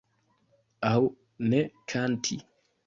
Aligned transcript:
Aŭ 0.91 0.95
ne 1.53 1.63
kanti. 1.95 2.45